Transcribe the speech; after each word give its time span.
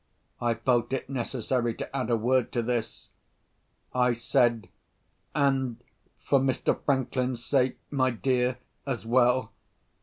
I 0.41 0.55
felt 0.55 0.93
it 0.93 1.11
necessary 1.11 1.75
to 1.75 1.95
add 1.95 2.09
a 2.09 2.17
word 2.17 2.51
to 2.53 2.63
this. 2.63 3.09
I 3.93 4.13
said, 4.13 4.67
"And 5.35 5.77
for 6.19 6.39
Mr. 6.39 6.75
Franklin's 6.83 7.45
sake, 7.45 7.77
my 7.91 8.09
dear, 8.09 8.57
as 8.87 9.05
well. 9.05 9.51